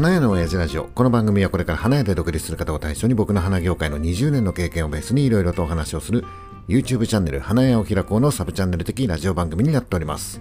[0.00, 0.84] 花屋の親父ラジオ。
[0.84, 6.24] この番組はこれから花屋で独立する方を対象に僕の花業界の20年の経験をベースにいろいろとお話をする
[6.68, 10.40] YouTube チャンネル花屋を開こうのサブチャンネル的ラジオ番組になっております。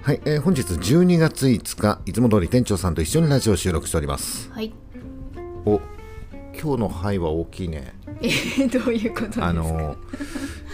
[0.00, 4.50] はい、えー本日12月5日いつも通り店長さんと一緒にラジオを収録しております。
[4.50, 4.72] はい。
[5.66, 5.78] お
[6.58, 7.92] 今日の「はい」は大きいね。
[8.22, 9.48] えー、どういうことですか？
[9.48, 9.96] あの、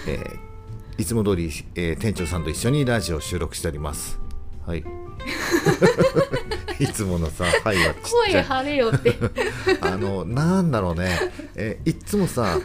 [0.07, 0.39] えー
[0.99, 4.21] いつも通り、えー店長さんと一緒にラジオを収録しております。
[4.65, 4.85] はい
[6.81, 9.17] いつものさ「はい」はちっちゃ声い張れよって。
[9.81, 12.59] あのなんだろうね、えーいっつもさ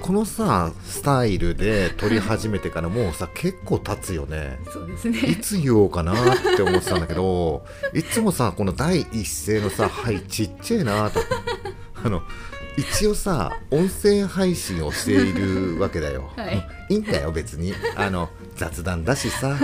[0.00, 4.58] このさスタイルで撮り始めてからもうさ結構経つよね。
[4.72, 5.36] そうですいね。
[5.40, 6.16] つ言おうかなっ
[6.56, 11.20] て思ってたんだけどいっつもさこの第一声のさ「はいちっちゃいな」と。
[12.04, 12.22] あの
[12.76, 16.66] 一応さ音声配信をしているわけだよ、はい。
[16.88, 17.74] いいんだよ別に。
[17.94, 19.58] あの雑談だしさ、うん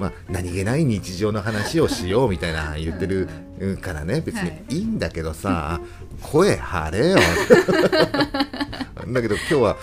[0.00, 3.28] まあ、何気ない日常の話をしようみたいな言ってる
[3.60, 4.80] うんからね別にい。
[4.80, 5.78] いんだけどさ、
[6.22, 7.18] 声張れよ。
[9.12, 9.76] だけど今日は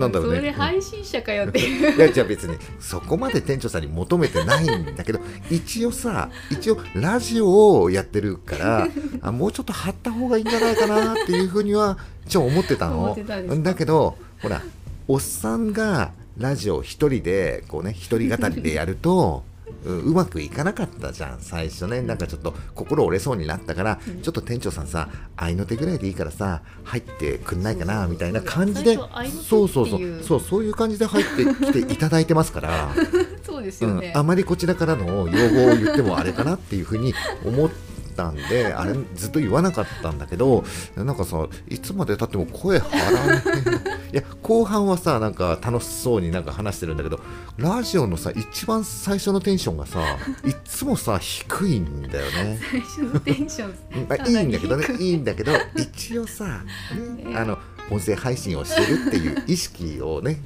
[0.00, 0.36] なんだろうね。
[0.38, 2.00] それ配信者かよっていいう。
[2.00, 8.88] やじゃあ別にそこまで店長さんに求めてないんだけど一応さ一応ラジオをやってるから
[9.20, 14.62] あもうちょっと張った方がいいんじゃないかなっていうふうにはちょっと思ってたのだけどほら
[15.08, 19.44] おっさんがラジオ一人でこうね一人語りでやると
[19.84, 21.40] うんうまくいかなかったじゃん。
[21.40, 30.22] 最初ねなんかちょっと心折れそうになったから、ちょっと店長さんさ愛の手ぐらいでいいからさ入ってくんないかなみたいな感じでそうそうそう。
[30.22, 32.90] そうそういう感じで入ってきていただいてますから、
[33.42, 34.12] そうですうんよね。
[34.14, 37.70] あまりこちらからの要望を言ってもあれかなっていうふうに思っ
[38.12, 40.64] たんで あれずっと言わなかったんだけど
[40.96, 43.42] なんかさいつまでたっても声張らない
[44.12, 47.20] いや後半はさなんか楽しそうになんか話してるんだけど
[47.56, 50.00] ラジオのさ一番最初のテンションがさ
[50.44, 52.60] いつもさ低いんだよね。
[52.70, 53.72] 最初のテンション。
[54.08, 57.58] まあ、いいんだけどねいいんだけど一応さ、ね、 あの
[57.90, 60.40] 音声配信をしてるっていう意識をね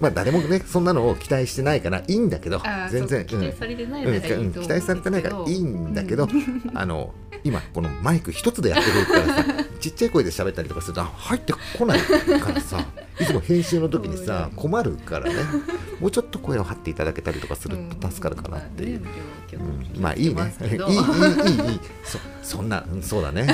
[0.00, 3.24] まあ誰もねそんなのを期待してないからいいんだけど全然。
[3.26, 6.28] 期待されてないうんならいいうんうん期待されてないからいいんだけど、う
[6.74, 12.84] あの今このマイク一つでやってるからさ ちっちゃい声で喋ったりとかするとあ入ってこないからさ
[13.18, 15.34] いつも編集の時にさ困るからね。
[16.00, 19.02] もうちょっと声を張っていただけたりとかすると助かるかなっていう。
[19.52, 19.56] う
[19.98, 20.54] んまあいいね。
[20.62, 21.80] いいいいいいいい。
[22.04, 23.46] そそんなうんそうだね。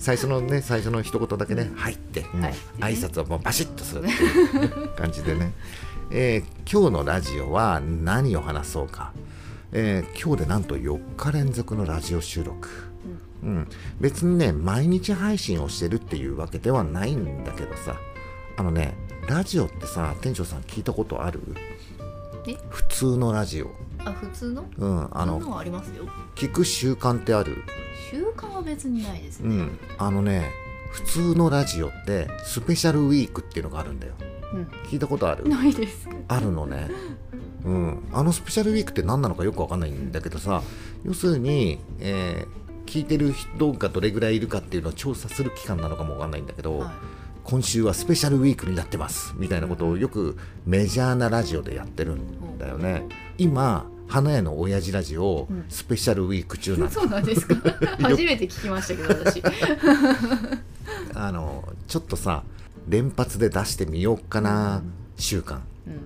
[0.00, 2.54] 最初のね最初の一言だけね、入って、もうはい。
[2.80, 5.52] 挨拶はもうバシッとするっていう感じでね。
[6.10, 9.12] えー今日のラジオは何を話そうか。
[9.72, 12.68] えー今日でなんと4日連続のラジオ収録。
[13.42, 13.68] うん、
[14.00, 17.94] 別にね毎日配信をしてるっていうわけではないんだけどさ。
[18.56, 18.94] あのね
[19.28, 21.40] ラジオってさ店長さん聞いたことある？
[22.46, 22.56] え？
[22.70, 23.70] 普通のラジオ
[24.04, 24.64] あ普通の？
[24.78, 26.04] うんあのありますよ。
[26.34, 27.64] 聞く習慣ってある？
[28.10, 29.48] 習慣は別にないですね。
[29.48, 30.50] うんあのね
[30.92, 34.14] 普通のラジオってスペシャルウィークっていうのがあるんだよ
[34.88, 35.44] 聞いたことある？
[35.44, 35.50] うん。
[35.50, 36.08] ないです。
[36.28, 36.90] あるのね
[37.64, 40.62] うんあのスペシャルウィークって何なのかよくわかんないんだけどさ
[41.04, 46.90] 要するに、えー聞いてる人がどれぐらいいるかっていうのを調査する期間なのかもわかんないんだけど、はい
[47.44, 50.36] 今週はスペシャルウィークになってますみたいなことをよく
[50.66, 53.04] メジャーなラジオでやってるんだよね。
[53.38, 55.64] 今花屋の親父ラジオうん。
[55.68, 56.90] スペシャルウィーク中なんだ。
[56.90, 57.54] そうなんですか。
[58.02, 59.42] 初めて聞きましたけど私。
[61.14, 62.42] あのちょっとさ
[62.88, 64.82] 連発で出してみようかな
[65.16, 66.00] 習慣うん。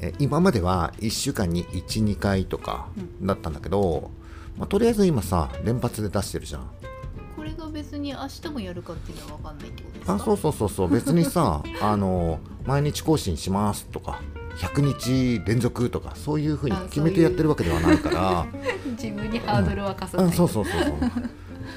[0.00, 2.88] え今までは1週間に12回とか
[3.22, 4.10] だったんだけど、
[4.58, 6.70] まあ、とりあえず今さ連発で出してるじゃん
[7.40, 10.14] これが別に明日もやるかっていうのは分かんないってことですか？
[10.14, 10.88] あそうそうそうそう。
[10.90, 14.20] 別にさ あの毎日更新しますとか
[14.58, 18.46] 100日連続とかそういうふうにあ決めてやってるわけではないから。
[19.02, 20.92] 自分にハードルは課さない、うん、そうそうそうそう。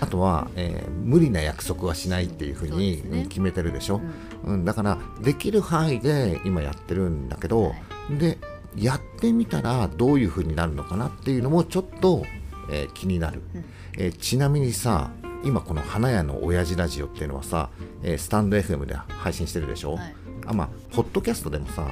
[0.01, 4.01] あとは、えー無理な約束はしないっていうふうに決めてるでしょ、
[4.45, 4.53] うん。
[4.56, 7.72] うん、だからできる範囲で今やってるんだけど、は
[8.19, 8.38] で
[8.75, 12.24] やってみたらどういう風になるのかなっていうのもちょっと、
[12.71, 13.65] えー気になる、うん。
[13.98, 15.12] えーちなみにさ
[15.44, 17.69] 今この花屋の親父ラジオっていうのはさ、
[18.01, 20.16] えースタンド FM で配信してるでしょ、はい。
[20.45, 21.88] あまあポッドキャストでもさ、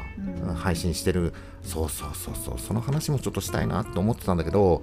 [0.46, 0.56] うん。
[0.56, 1.34] 配信してる
[1.64, 4.82] そうそうそうそうその話もちょっとしたいなと思ってたんだけど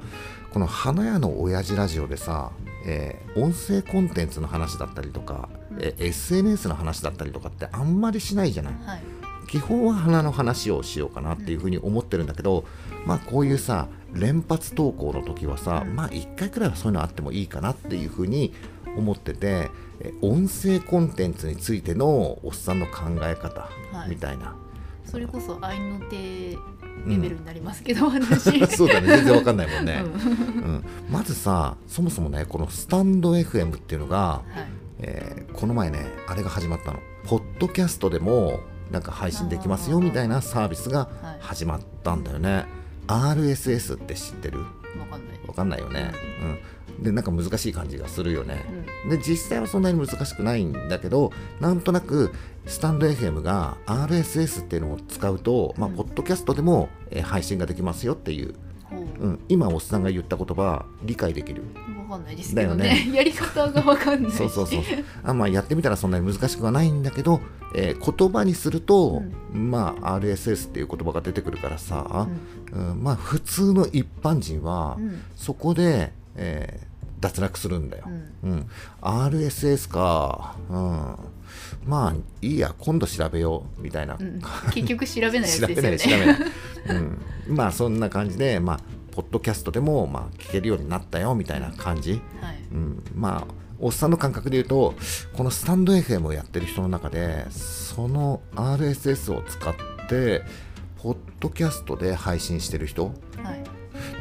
[0.53, 2.53] この花屋の親父ラジオでさ、
[2.87, 5.49] えー音声コンテンツの話だったりとか、
[5.81, 8.75] えー SNS の話だったりとかってあんまりしないじゃない？
[8.87, 9.03] はい。
[9.49, 12.65] 基本は花の話をしようかなっていうふうに思ってるんだけど、
[13.07, 18.53] まあこういうさ連発投稿の時はさ、うんまあ1回くらいはそういうのあってもいいかなっていうふうに
[18.97, 19.71] 思ってて
[20.01, 24.11] え音声コンテンツについてのおっさんの考え方はい。
[24.11, 24.55] みたいな、
[25.05, 26.57] それこそ愛の手
[27.07, 28.67] レベルになりますけど、私。
[28.77, 29.09] そうだね。
[29.09, 30.63] 全然わかんないもんね、うん。
[30.63, 34.67] うん、まずさそもそもねこのスタンド FM っていうのが、はい。
[35.01, 37.01] えーこの前ねあれが始まったの。
[37.25, 38.61] ポッドキャストでも
[38.93, 41.39] なんか配信できますよみたいなサービスがはい。
[41.41, 42.67] 始まったんだよね、
[43.09, 44.61] RSS って知ってる？
[44.61, 46.13] わかんないわかんないよね、
[46.99, 48.65] うん、でなんか難しい感じがするよね、
[49.05, 49.11] うん。
[49.11, 52.33] で実際はそんなに難しくないんだけどなんとなく
[52.67, 55.97] スタンド FM が RSS っていうのを使うと、まあ、うん。
[55.97, 59.01] ポッドキャストでも、えー配信ができますよっていう、ほう。
[59.01, 61.63] うん、今おっさんが言った言葉理解できる。
[61.97, 63.07] わかんないですけどね。
[63.07, 63.11] ね。
[63.15, 64.33] やり方がわかんない。
[64.33, 64.83] そうそうそう。
[65.23, 67.41] あ、まあ、やってみたらそんなに難しくはないんだけど、
[67.75, 69.23] えー言葉にすると、
[69.53, 72.29] まあ RSS っていう言葉が出てくるからさ、
[72.73, 73.03] うん。
[73.03, 75.23] まあ普通の一般人は、うん。
[75.37, 76.89] そこで、えー
[77.21, 78.05] 脱落するんだよ、
[78.43, 78.51] うん。
[78.51, 78.67] うん、
[79.01, 81.17] RSS か、うん、
[81.87, 84.41] まあいいや今度調べようみたいな、うん。
[84.73, 86.27] 結局調べないやつ 調べない調ですよね
[86.87, 87.03] べない、
[87.49, 88.81] うん、まあそんな感じでまあ
[89.19, 92.59] ポッドキャストでもまあ聞けるようになったよみたいな感じ、はい。
[92.71, 94.95] うん、まあおっさんの感覚で言うと
[95.37, 99.75] このスタンド FM をやってる人の中でその RSS を使っ
[100.09, 100.43] て
[101.03, 103.11] ポッドキャストで配信してる人は
[103.57, 103.65] い。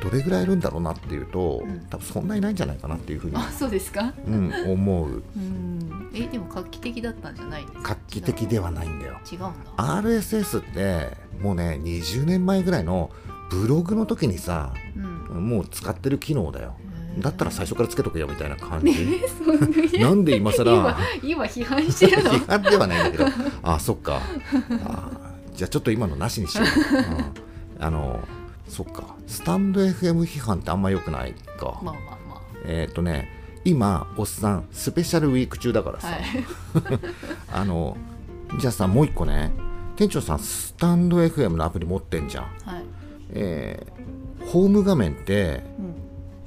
[0.02, 1.80] どれぐらいいるんだろうなっていうと、うん。
[1.92, 4.14] 多分そんないないんじゃないかなっていうふうに、あそうですか？
[4.26, 5.24] うん、思う。
[5.36, 6.10] うん。
[6.14, 9.20] えでも画期的だったんじゃないですか画期的ではないんだよ。
[9.32, 9.52] 違うんだ。
[9.78, 13.12] RSS ってもうね20年前ぐらいの
[13.50, 15.00] ブログの時にさう
[15.38, 15.50] ん。
[15.50, 16.76] もう使ってる機能だよ。
[17.20, 22.32] だったら最初からつけとけよみたいな感ねじ そんなんで今更今今批判してるの？
[22.38, 23.26] 批判ではないんだけど。
[23.64, 24.22] あそっか。
[24.86, 25.10] あ
[25.56, 26.68] じゃあちょっと今のなしにしよう、
[27.78, 27.84] うん。
[27.84, 28.20] あの
[28.68, 29.16] そっか。
[29.26, 31.94] スタンド FM 批判ってあんま良くないか、まあまあ
[32.30, 33.30] まえっ、とね
[33.66, 37.00] 今おっさんスペシャルウィーク中だからさ、あはい。
[37.52, 37.98] あの
[38.60, 39.52] じゃあさもう一個ね。
[39.96, 42.77] 店長さんスタンド FM のアプリ持ってんじゃん、はい
[43.32, 43.98] えー
[44.48, 45.96] ホーム画面ってうん。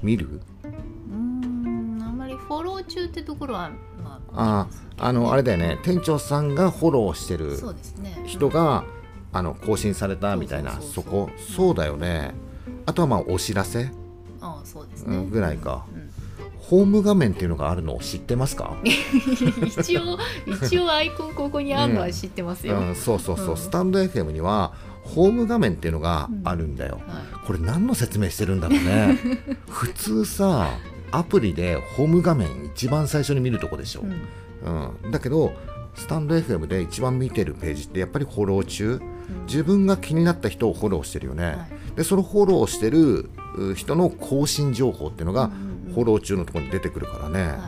[0.03, 0.41] 見る？
[0.65, 3.71] うーんあんまりフォロー中ってところは
[4.03, 4.67] まあ
[4.99, 5.79] ああのあれだよね。
[5.83, 8.23] 店長さんがフォローしてるそうですね。
[8.25, 8.85] 人が、
[9.33, 11.29] あの更新されたみたいなそこ？
[11.37, 12.33] そうだよね。
[12.87, 13.91] あとはまあお知らせ、
[14.41, 15.17] ああそうですね。
[15.17, 16.11] うん、ぐらいか、うん。
[16.59, 18.77] ホーム画面っていうのがあるのを知ってますか、
[19.67, 23.57] 一応一応アイコンここにあるのは知ってますよ、うん、そうそうそう、うん。
[23.57, 27.47] スタンド FM にはホーム画面っていうのがあるんだよ、はい。
[27.47, 29.19] これ何の説明してるんだろうね。
[29.69, 30.71] 普通さ
[31.11, 34.95] アプリでホーム画面一番最初に見るとこでしょ、うん。
[35.05, 35.53] うん、だけど
[35.95, 39.01] スタンド FM で一番見てるページってやっぱりフォロー中。
[39.47, 41.97] 自分が気になった人をフォローしてるよね、はい。
[41.97, 45.95] でそのフォローしてるう人の更新情報っていうのがうんうんうん。
[45.95, 47.61] フォロー中のところに出てくるからね、はい。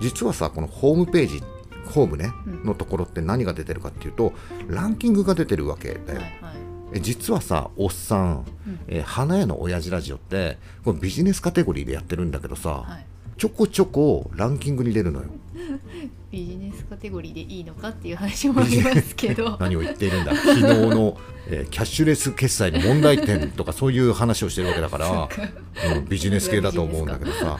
[0.00, 1.42] 実はさこのホームページ
[1.86, 2.64] ホームね、うん。
[2.64, 4.32] のところって何が出てるかっていうと
[4.68, 6.63] ランキングが出てるわけだよ、はいはい
[6.94, 8.80] え実はさおっさん、うん。
[8.88, 13.06] えー花屋の親父ラジオってこれビジネスカテゴリーでやってるんだけどさ、はい。
[13.36, 15.26] ちょこちょこランキングに出るのよ。
[16.30, 19.56] ビジネスカテゴリーでいいのかっていう話もありますけど。
[19.60, 20.34] 何を言っているんだ。
[20.34, 21.18] 昨日の、
[21.48, 25.28] えーキャッシュレス決済の問題点とかそういう話をしてるわけだから、
[25.96, 27.58] うん、ビジネス系だと思うんだけどさ。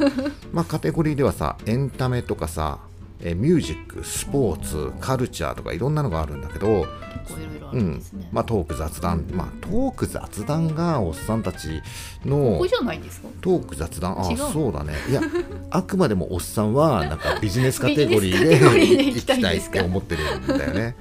[0.52, 2.78] まあカテゴリーではさエンタメとかさ、
[3.24, 6.86] えーミュージックスポーツカルチャーとかいろんなのがあるんだけど、
[7.24, 8.02] 結構いろいろあうん。
[8.32, 11.80] まあ、トーク雑談、まあ、トーク雑談がおっさんたち
[12.22, 13.28] このこじゃないんですか？
[13.40, 14.20] トーク雑談？
[14.20, 14.92] あそうだね。
[15.08, 15.22] いや
[15.70, 20.96] あくまでもおっさんはなんかビジネスカテゴリーで行行きたいって思ってるんだよね。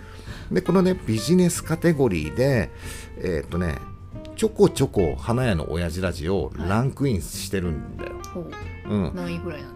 [0.52, 2.70] でこのねビジネスカテゴリーで
[3.18, 3.76] えーっとね
[4.36, 8.50] ちょこちょこ花屋の親父ラジオランクインしてるんだよ、ほう。
[8.90, 9.12] うん。
[9.16, 9.68] 何位ぐらいな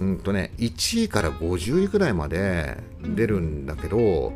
[0.00, 4.32] うんとね1位から50位ぐらいまで出るんだけど、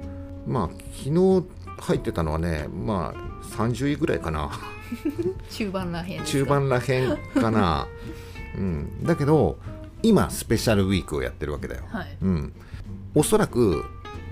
[0.47, 1.47] まあ昨日
[1.78, 4.50] 入ってたのはねまあ30位ぐらいかな。
[5.50, 7.87] 中盤らへん中盤らへんかな、
[8.59, 9.59] うん、だけど
[10.02, 12.16] 今スペシャルウィークをやってるわけだよ、はい。
[12.21, 12.52] うん、
[13.14, 13.85] おそらく、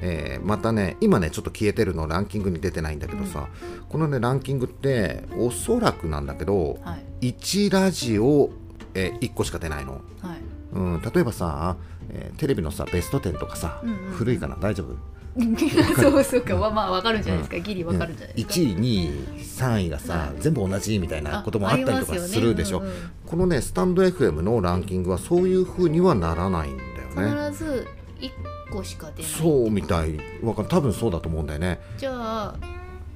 [0.02, 3.48] えーまたね今ねちょっと消えてるのランキングに出てないんだけどさ、
[3.88, 7.32] このねランキングっておそらくなんだけどはい。
[7.32, 8.50] 1ラジオ、
[8.94, 10.39] え1個しか出ないの、はい
[10.72, 11.76] うん、例えばさ、
[12.10, 14.06] えーテレビのさベスト10とかさ、うんうん。
[14.06, 14.96] うん古いかな大丈夫？
[16.00, 18.52] そうそうか、まあまあわかるんじゃないですか、ギリわかるんじゃないですか。
[18.54, 22.92] 1位2位3位がさ、はい全部同じみたいなこともあったりとかするでしょ、うんうん
[23.26, 27.50] このねスタンド FM のランキングはそういう風にはならないんだよね。
[27.52, 27.86] 必ず
[28.20, 28.32] 一
[28.72, 29.32] 個しか出ない。
[29.32, 30.18] そうみたい。
[30.42, 31.78] わかん多分そうだと思うんだよね。
[31.96, 32.54] じゃあ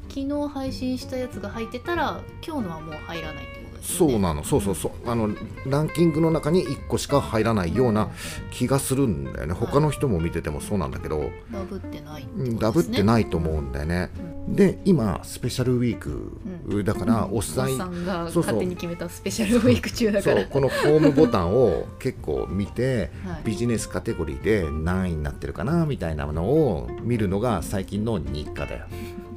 [0.09, 4.43] 昨日配信したやつが入ってたら今日のはもう入らないってことですですよねそうなの。
[4.43, 4.93] そうそうそう。
[5.07, 5.29] あの
[5.67, 8.11] ランキングの中に1個しか入らないような
[8.51, 9.53] 気がするんだよね。
[9.53, 12.57] 他の人も見ててもそうなんだけど、ダブってないね。
[12.59, 14.11] ダブってないと思うんだよね、
[14.49, 17.93] で今スペシャルウィークだから、おっさんおっさん
[18.27, 20.37] うそう勝手に決めたスペシャルウィーク中だから。
[20.37, 23.41] そうこのホームボタンを結構見て、はい。
[23.45, 28.87] ビジネスカテゴリーで何位になってるかなみたいなのを見るのが最近の日課だよ。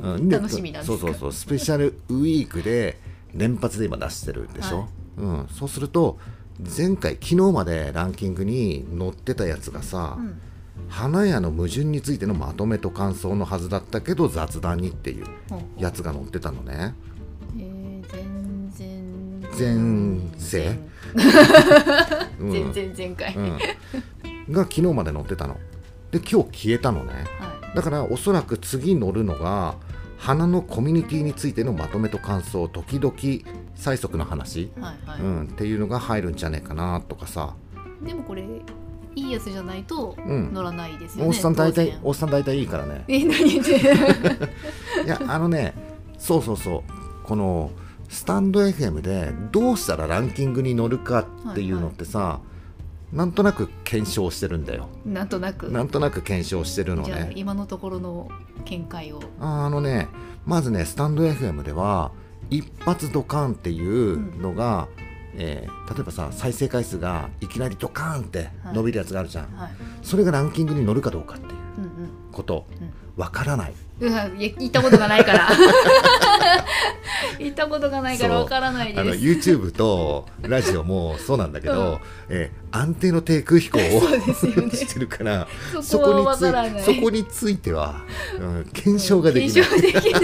[0.02, 1.34] うん、で楽しみなんですかそうそうそう。
[1.34, 2.98] スペシャルウィークで
[3.34, 4.88] 連発で今出してるでしょ、はい。
[5.18, 6.18] うん、そうすると
[6.60, 10.42] 前回昨日までランキングに載ってたやつがさ、うん。
[10.90, 15.26] 花屋の矛盾についてのまとめと感想のはずだったけど雑談にっていう
[15.78, 16.94] やつが載ってたのね。
[17.58, 20.30] えー、全然。
[20.30, 20.80] 前世、
[22.40, 22.52] うん。
[22.52, 23.58] 全然前回、うん、
[24.52, 25.58] が昨日まで載ってたの。
[26.12, 27.26] で今日消えたのね。
[27.40, 29.76] はだからおそらく次載るのが
[30.18, 33.14] 花のコミュニティについてのまとめと感想時々
[33.76, 37.56] 催促の話、いはいはい、うん、っていうのが入るんじゃねえかなとかさ、
[38.02, 38.44] でもこれ
[39.16, 40.54] いいやつじゃないとうん。
[40.54, 43.04] 乗らないですよね、おっさん大体おっさん大体いいからね。
[43.08, 45.74] え何言っていやあのね
[46.18, 47.24] そうそうそう。
[47.24, 47.72] この
[48.10, 52.40] スタンド FM でどうしたらランキングに乗るかっていうのってさ、
[53.12, 54.90] なんとなく検証してるんだよ。
[55.06, 55.72] なんとなく。
[55.72, 57.32] なんとなく検証してるのね。
[57.36, 58.30] 今のところの
[58.66, 59.22] 見解を。
[59.40, 60.08] ああのね
[60.46, 62.12] まずねスタンド FM では
[62.50, 64.88] 一発ドカンっていうのが、
[65.36, 69.72] えー例えばさ再生回数がいきなりドカーンって伸びるやつがあるじゃん、はい。
[70.04, 72.87] それがランキングに乗るかどうかっていううんことうん
[73.18, 73.72] わからない。
[73.72, 75.50] うんうわいや言ったことがないから。
[77.40, 82.36] 言ったことがないからわからないあのです YouTube とラジオもそうなんだけど、うん。
[82.36, 83.82] えー安定の低空飛行を
[84.72, 85.48] してるから
[85.82, 88.02] そこにつそこについては、
[88.40, 90.24] うん、検証ができない、できない。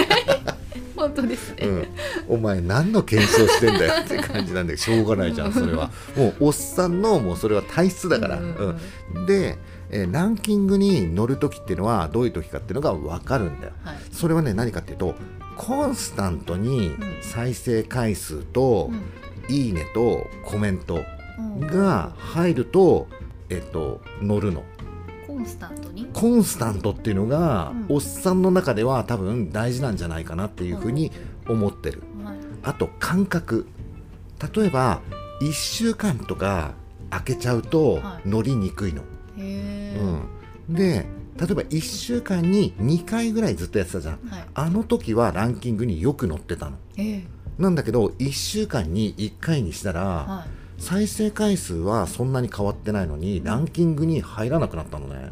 [0.96, 1.88] 本当ですね、うん、
[2.28, 5.90] お前何の検証してんだよって感じなんだけどしょうがないじゃんそれは。
[6.16, 8.80] もうおっさんのもうそれは体質だから、うん。
[9.16, 9.26] うん。
[9.26, 9.58] で、
[9.96, 13.74] えーランキングに乗る時っていうのはどういう時かっていうのが分かるんだよ。
[13.84, 13.96] はい。
[14.12, 15.16] それはね何かっていうと
[15.56, 16.98] コンスタントにん。
[17.22, 18.90] 再生回数と、
[19.48, 21.62] いいねとコメントうん。
[21.62, 23.08] うんが入ると、
[23.50, 24.64] えっと、乗るの。
[25.28, 26.06] コンスタントに？
[26.14, 27.96] コンスタントっていうのが、うん。
[27.96, 31.12] おっさんの中では多分大事なんじゃないかなっていうふうに
[31.48, 32.38] 思ってる、はい。
[32.64, 33.68] あと感覚。
[34.56, 35.02] 例えば
[35.42, 36.74] 1週間とか
[37.10, 38.30] 空けちゃうとはい。
[38.30, 39.08] 乗りにくいの、へえ、
[39.44, 41.06] うん、で
[41.38, 44.20] 例えば1週間に2回ぐらいずっとやってたじゃん。
[44.30, 44.46] はい。
[44.54, 46.78] あの時はランキングによく載ってたの。
[46.96, 47.24] ええ。
[47.58, 50.46] なんだけど1週間に1回にしたら、は
[50.78, 55.32] 再生回数はそんなに変わってないのにランキングに入らなくなったのね、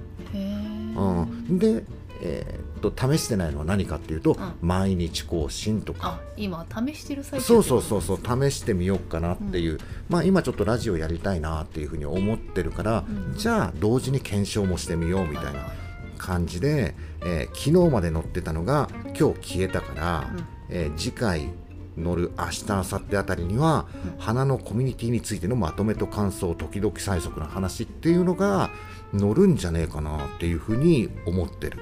[0.95, 1.83] うん、で、
[2.21, 4.55] えーっと試してないのは何かっていうと、ん。
[4.61, 6.19] 毎日更新とか。
[6.19, 13.37] あ今試してる最中そうそうそうそう試してみようかなっていう、まあ今ちょっとラジオやりたいなっていうふうに思ってるから、うん。
[13.37, 15.71] じゃあ同時に検証もしてみようみたいな
[16.17, 20.43] 感じで、えー昨日まで載ってたのが今日消えたから、うん。
[20.69, 21.49] えー次回
[21.97, 23.85] 乗る明日明後日あたりには、
[24.15, 24.19] うん。
[24.19, 28.69] 花のコミュニティについてのまとめと感想時々催促の話っていうのが
[29.13, 31.79] 乗るんじゃねえかなっていうふうに思ってる、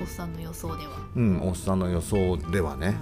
[0.00, 2.96] おっさんの予想では、うん、おっさんの予想ではね、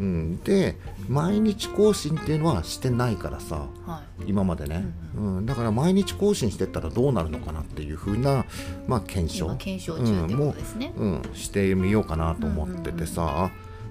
[0.00, 0.76] うん、で
[1.08, 3.66] 毎日更新っていうのはしてないからさ。
[3.86, 4.24] はい。
[4.26, 4.84] 今までね、
[5.16, 8.44] うんだから毎日更新してったらどうなるのかなっていうふうな、
[8.86, 9.46] まあ、検証。
[9.46, 13.50] 今検証中ってことですね、うん、してみようかなと思っててさ、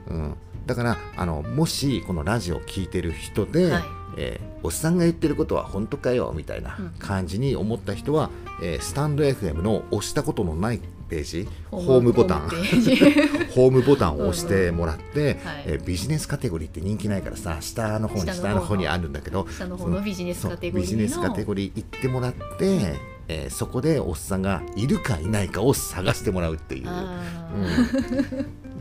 [0.09, 3.83] うんだからあのもしこのラジオを聞いてる人で、はい。
[4.17, 6.89] えーおっさんが言ってることは本当かよみたいなうん。
[6.99, 8.29] 感じに思った人は、
[8.61, 10.81] えースタンド FM の押したことのない
[11.11, 12.49] ページホームボタン。
[13.53, 15.63] ホームボタンを押してもらって、はい。
[15.67, 22.39] えービジネスカテゴリーって人気ないからさ下の方に下の方にあるんだけど下の方のビジネスカテゴリービジネスカテゴリー行ってもらって、
[23.27, 26.87] えーそこでおっさんがいるかいないかを探してもらうっていう。
[26.87, 27.21] あ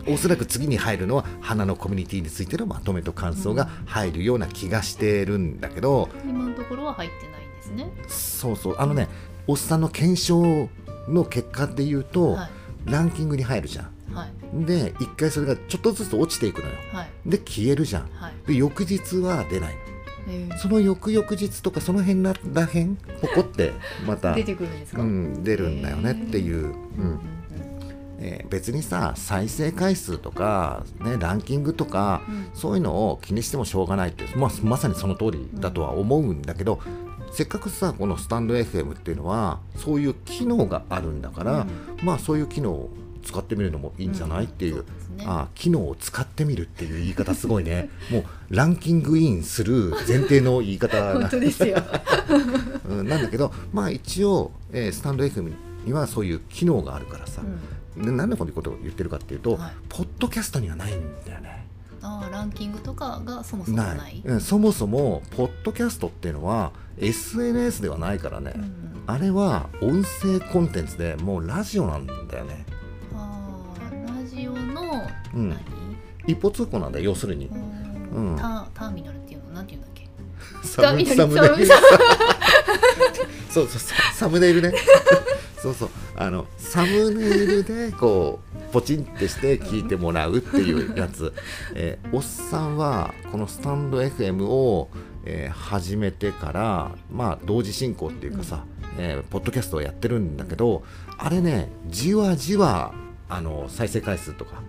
[0.07, 5.61] おそらく次に入るのは花のコミュニティについてのまとめと感想が入るような気がしてるん。
[5.61, 9.09] だけど、ー今のところは入ってないんですねそうそうあのね
[9.47, 10.69] おっさんの検証
[11.11, 12.51] の結果で言うと、は
[12.87, 14.15] ランキングに入るじゃん。
[14.15, 14.65] はい。
[14.65, 16.75] で一回それがちょっとずつ落ちていくのよ。
[16.93, 17.11] はい。
[17.27, 18.09] で消えるじゃん。
[18.15, 18.33] はい。
[18.47, 19.75] で翌日は出ない。
[20.29, 20.59] えー。
[20.59, 23.73] その翌々日とかその辺ららへんポコって
[24.07, 26.65] また 出てくるんですか、うん、出るんだよねっていう、うん。
[26.67, 27.21] うん
[28.23, 32.47] えー別にさ再生回数とか、ね、ランキングとか、うん。
[32.53, 36.81] そういうのを気にしてもしょうがないって、まあ、まさにその通りだとは思うんだけど、
[37.33, 41.67] せっかくさこのスタンド FM っていうのはそういう機能があるんだから、
[42.03, 42.91] まあそういう機能を
[43.23, 44.75] 使ってみるのもいいんじゃない、っていう。
[44.75, 45.25] そうねね。
[45.29, 47.91] あ機能を使ってみるっていう言い方すごいね。
[48.11, 51.77] もうランキングインする前提の言い方本な当ですよ。
[52.89, 55.53] うんなんだけどまあ一応、えースタンド FM
[55.87, 57.43] にはそういう機能があるからさ、
[57.97, 59.73] でなんでこういうことを言ってるかっていうと、はい。
[59.89, 61.60] ポッドキャストにはないんだよね。
[62.03, 64.19] あーランキングとかがそもそもなない。
[64.19, 69.03] いうんそもそもポッドキャストっていうのは SNS ではないからね、うんうん。
[69.07, 72.65] あれは音声コンテンツでもうラジオなんだよね。
[73.15, 74.83] あーラジオの
[75.35, 75.49] うん。
[75.51, 75.59] 何、
[76.27, 77.47] 一歩通行なんだよ要するに。
[77.47, 77.55] う
[78.21, 78.33] ん。
[78.33, 78.37] うん。
[78.37, 80.09] タターミナルっていうのなんていうんだっけ？
[80.63, 81.67] サムタサムネイル。
[83.51, 84.73] そうそうササムネイルね。
[85.59, 85.91] そうそう。
[86.17, 91.33] あのサムネイルでこうポチンってして聞いてもらうっていうやつ、
[91.75, 94.89] えーおっさんはこのスタンド FM を、
[95.25, 98.65] えー始めてからまあ同時進行っていうかさ、
[98.99, 100.83] えーポッドキャストをやってるんだけど
[101.19, 102.93] あれねじわじわ
[103.29, 104.63] あの再生回数とか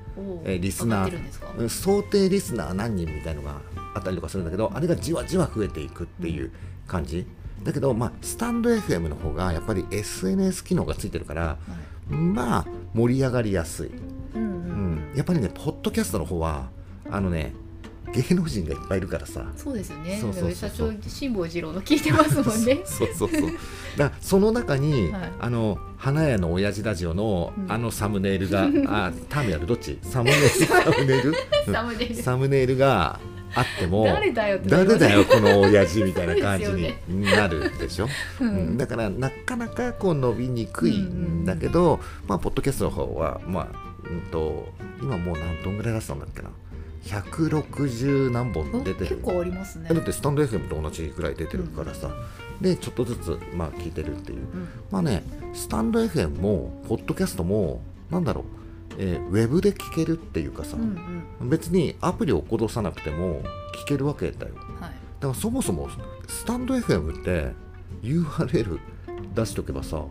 [0.45, 3.61] えーリスナー想定リスナー何人みたいのが
[3.93, 6.51] あったりとかするんだけどあれがじわじわ増えていくっていう
[6.87, 7.25] 感じ。
[7.63, 11.57] だけど、まあ、スタンド FM の方がやっぱり SNS 機能がついてるからは
[12.09, 12.13] い。
[12.15, 13.91] まあ盛り上がりやすい、
[14.35, 15.13] うんううん。
[15.13, 16.69] ん、やっぱりねポッドキャストの方は
[17.09, 17.53] あのね
[18.13, 19.45] 芸能人がいっぱいいるからさ。
[19.55, 20.17] そうですよね。
[20.19, 22.81] そうそうそう社長辛坊治郎の聞いてますもんね。
[22.85, 23.51] そうそうそう。
[23.97, 25.31] だその中に、はい。
[25.39, 27.71] あの花屋の親父ラジオの、うん。
[27.71, 29.67] あのサムネイルが あターミナル？
[29.67, 29.99] どっち？
[30.01, 30.49] サムネイル？
[30.65, 31.29] サムネイル？
[31.29, 32.15] うん。
[32.15, 32.77] サムネイル。
[32.77, 33.19] が
[33.53, 36.67] あっても誰だよ誰だよこの親父みたいな感じ
[37.09, 38.07] になるでしょ、
[38.39, 38.57] ううん。
[38.75, 43.67] んだからなかなかこう伸びにくいんだけど、まあポッドキャストの方はまあ、
[44.09, 44.69] うん、と
[45.01, 46.49] 今もう何トンぐらい出したんだっけな？
[47.03, 49.89] 160何本お出てる結構ありますね。
[49.89, 52.11] だってスタンド FM と同じぐらい出てるからさ、
[52.59, 54.39] でちょっとずつまあ聞いてるっていう。
[54.39, 54.69] うん。
[54.91, 58.43] まあねスタンド FM もポッドキャストもなんだろう、
[58.97, 61.49] えーウェブで聞けるっていうかさ、うんうん。
[61.49, 63.41] 別にアプリを起こどさなくても
[63.83, 64.53] 聞けるわけだよ。
[64.79, 64.91] はい。
[65.19, 65.89] だからそもそも
[66.27, 67.53] スタンド FM って
[68.03, 68.79] URL
[69.33, 70.03] 出しとけばさ、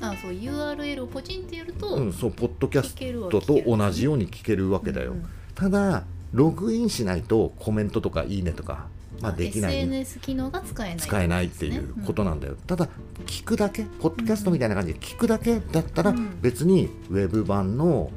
[0.00, 2.94] あそう URL をポチンってやると、うん、そうポッドキャス
[3.30, 5.26] トと同じように聞けるわけだよ、うんうん。
[5.54, 8.86] ただログインしないとコメントとかいいねとか、
[9.20, 9.76] まあ、できない。
[9.76, 12.88] SNS 機能が使えない使えないっていうことなんだよ、ただ
[13.26, 16.40] 聞くだけポッドキャストみたいな感じで聞くだけだったらうん。
[16.40, 18.10] 別にウェブ版の、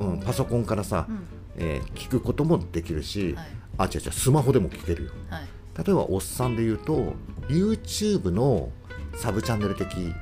[0.00, 1.26] ううん、パソコンからさ、うん。
[1.56, 3.46] えー聞くこともできるし、はい。
[3.78, 5.10] あ違う違うスマホでも聞けるよ。
[5.30, 5.42] はい。
[5.76, 7.14] 例えばおっさんで言うと
[7.48, 8.70] YouTube の
[9.14, 10.12] サブチャンネル的、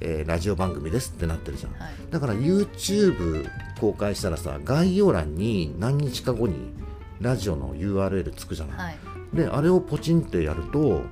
[0.00, 1.72] えーラジオ番組ですってなってるじゃん。
[1.72, 1.92] はい。
[2.10, 3.48] だから YouTube
[3.80, 6.72] 公開したらさ概要欄に何日か後に
[7.20, 8.98] ラジオの URL つくじゃない、はい。
[9.34, 11.02] であれをポチンってやると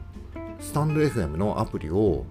[0.60, 2.24] スタンド FM のアプリを、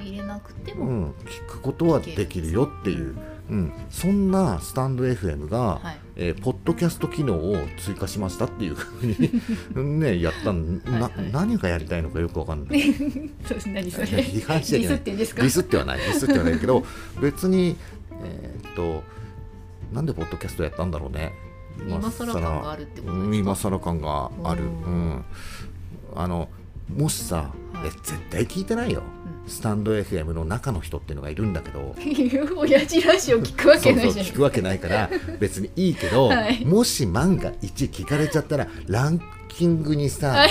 [0.00, 3.16] 入れなくても、うん、聞くことはできるよっていう、
[3.50, 5.98] うん、そんなスタンド FM が、はい。
[6.16, 9.06] えーポッドキャスト機能を追加しましたっていうふう
[9.82, 11.32] にね やったんな、はいはい。
[11.32, 12.80] 何がやりたいのかよくわかんない。
[13.44, 14.06] そう何それ。
[14.06, 15.42] 批スってんですか？
[15.42, 15.98] ディスってはない。
[15.98, 16.84] ディスってはないけど
[17.20, 17.76] 別に
[18.22, 19.02] えーっと
[19.92, 21.32] なんでポッドキャストやったんだろうね。
[21.88, 23.24] 今更感があるってことですか？
[23.26, 24.62] うん今更感がある。
[24.62, 24.72] ううん
[25.10, 25.24] ん。
[26.16, 26.48] あの
[26.96, 27.88] もしさ、はい。
[27.88, 29.02] え絶対聞いてないよ、
[29.46, 31.94] スタンド FM の中の人っていうのがいるんだけど
[32.56, 36.64] 親父ラジオ聞くわけないじゃん聞くわけないから別にいいけど、はい。
[36.64, 40.46] もし万が一聞かれちゃったらランキングにさ、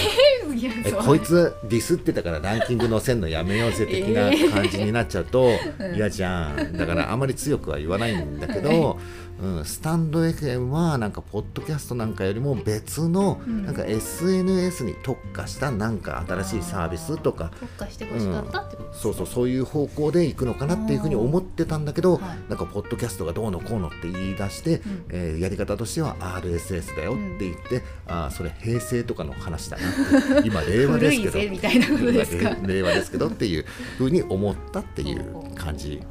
[1.05, 5.95] こいつディスってたからランキング載せんのやめようぜ的な感じになっちゃうとうん。
[5.95, 6.77] 嫌じゃん。
[6.77, 8.99] だからあまり強くは言わないんだけど、
[9.41, 13.65] うん、スタンド FM はなんかポッドキャストなんかよりも別のうん。
[13.65, 18.99] なんか SNS に特化したなんか新しいサービスとか特化してほしかったってことですか？
[19.01, 22.49] そうそうそういう方向で行くのかなっていうふうに思ってたんだけど、はい。
[22.49, 24.81] なんかポッドキャストがどうのこうのって言い出して、ん。
[25.09, 31.49] えーやり方としては RSS だよって言って、ああそれ平成とかの話だなって今 令和ですけど。
[31.51, 32.49] みたいなことですか？
[32.51, 33.65] 今令令和ですけどっていう
[33.97, 35.25] ふうに思ったっていう。
[35.55, 36.01] 感じ。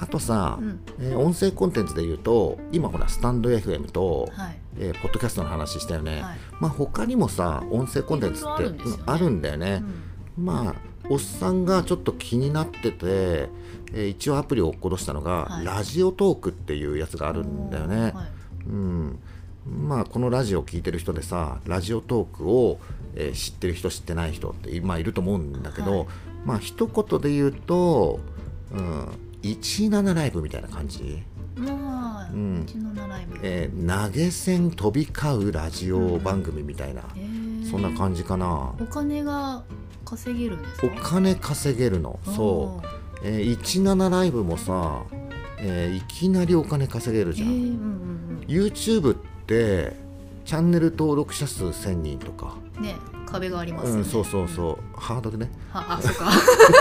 [0.00, 0.80] あとさ、うん。
[0.98, 4.58] えー音声コンテンツで言うと今ほらスタンド FM と、はい。
[4.78, 6.38] えーポッドキャストの話したよね、はい。
[6.58, 8.82] まあ他にもさ音声コンテンツってあるね。
[8.84, 9.82] うんあるんだよね、
[10.38, 10.44] うん。
[10.44, 10.74] まあ
[11.08, 15.64] おっさんがちょっと気になってて、えー一応アプリを落っことしたのが、はい。
[15.64, 18.68] ラジオトークっていうやつがあるんだよね、はい。
[18.68, 19.18] うん。
[19.86, 22.78] まあこのラジオを聞いてる人でさラジオトークを、
[23.16, 26.06] えー知ってる人知ってない人ってまあいると思うんだけど、はい。
[26.46, 28.20] まあ一言で言うと、
[28.72, 29.08] うん、
[29.48, 31.22] 17ライブみたいな感じ、
[31.56, 32.62] まあ、うん。
[32.62, 37.70] うちの習い部えー投げ銭飛び交うラジオ番組みたいな、えー。
[37.70, 38.74] そんな感じかな。
[38.80, 39.62] お金が
[40.04, 40.86] 稼げるんですか？
[40.86, 42.18] お金稼げるの。
[42.24, 42.86] そう、
[43.24, 45.02] えー17ライブもさ
[45.58, 48.44] えーいきなりお金稼げるじゃん、えーうんうん。
[48.48, 49.94] YouTube って
[50.50, 56.28] チャンネル登録者数1000人とか、うんね壁がありますよね、うん、そうそうそう、ハードルね、はあそうか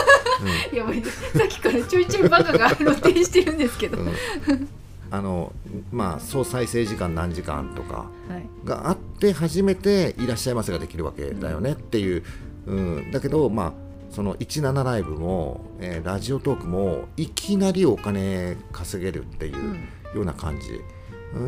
[0.76, 1.04] やばい。
[1.04, 1.10] さ
[1.46, 4.68] っきからちょいちょいバカが露呈してるんですけど、うん。
[5.12, 5.54] あの
[5.92, 8.68] まあ総再生時間何時間とかはい。
[8.68, 12.24] があって初めていらっしゃいませができるわけだよねっていう、
[12.66, 13.74] うん、だけどまあ
[14.10, 19.74] その17ライブも、えーラジオトークもいきなりお金稼げるっていううん。
[20.16, 20.82] ような感じ、うん、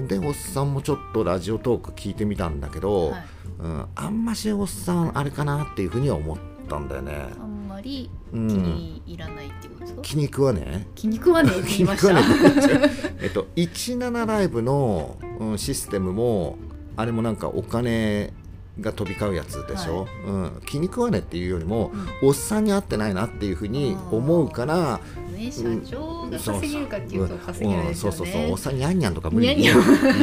[0.08, 3.24] でおっさんもちょっとラジオトーク聞いてみたんだけど、はい。
[3.60, 7.28] うん、あんましおっさんあれかなっていうふうには思ったんだよね。
[7.40, 8.48] あんまり気うん。
[8.48, 9.80] に入らないってこと？
[9.82, 12.22] ですか、気に食わね気に食わねえ 気に食わね
[13.20, 16.58] ええっと17ライブの、うん、システムも
[16.96, 18.34] あれもなんかお金
[18.80, 21.92] が飛び交うやつでしょ、うん、気に食わねえっていうよりも、
[22.24, 25.02] おっさんに合ってないなっていうふうに思うから
[25.46, 28.26] ね社長が稼げるかっていうと稼げないですよね、うん。
[28.26, 28.52] そうそうそう。
[28.52, 29.74] おっさんにゃんにゃんとか無理に言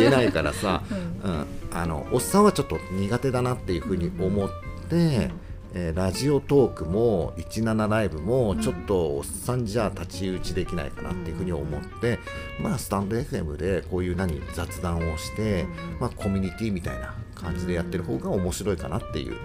[0.07, 1.31] えないからさ、うん。
[1.31, 5.31] うん、あのおっさんはちょっと苦手だなっていうふうに思って、
[5.75, 12.19] えーラジオトークも17ライブもちょっとおっさんじゃ太刀打ちできないかなっていうふうに思って、
[12.59, 15.67] まあスタンド FM でこういう何雑談をして、
[16.01, 19.37] まあ、コミュニティみたいな感じでやってる方が面白いかなっていう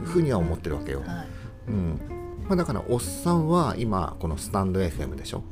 [0.00, 0.06] うん。
[0.06, 1.02] ふうには思ってるわけよ。
[1.06, 1.28] はい。
[1.68, 2.00] うん
[2.48, 5.44] まあ、だからおっさんは今このスタンド FM でしょ、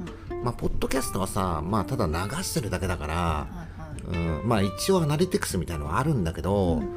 [0.42, 4.18] まあ、ポッドキャストはさ、まあ、ただ流してるだけだから、はいはい。
[4.40, 6.88] うん、まあ一応アナリティクスみたいのはあるんだけど、うん。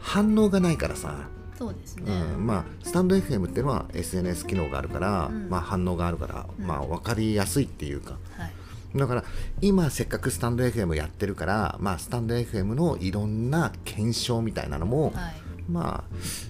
[0.00, 5.48] 反応がないからさ、そうですね、うん、まあスタンド FM っていうのは SNS 機能があるから、うん。
[5.48, 6.66] まあ、反応があるから、うん。
[6.66, 8.18] まあ、分かりやすいっていうか。
[8.36, 8.52] はい。
[8.98, 9.24] だから
[9.60, 16.04] 今せっかくスタンド FM やってるから、まあ、スタンド FM のいろんな検証みたいなのも、はいま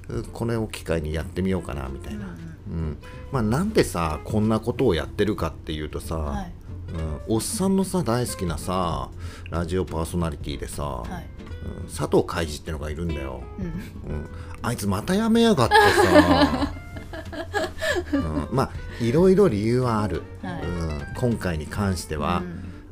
[0.09, 2.99] あうこれを機会にやってみようかなみたいな、うんうん。
[3.33, 6.53] まあ、なんでさこんなことをやってるかっていうとさ、はい。
[6.95, 9.11] うん、おっさんのさ大好きなさ
[9.51, 11.27] ラジオパーソナリティでさ、はい。
[11.67, 13.65] うん佐藤海二ってのがいるんだよ、うん。
[13.65, 14.29] うん、
[14.61, 16.75] あいつまたやめやがってさ、
[18.13, 20.63] うん、まあいろいろ理由はある、はい。
[20.63, 22.43] うん、今回に関しては、